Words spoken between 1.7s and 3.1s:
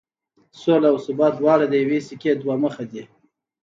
یوې سکې دوه مخ دي.